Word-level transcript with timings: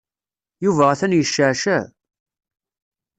Yuba 0.63 0.83
atan 0.91 1.15
yecceɛceɛ. 1.17 1.81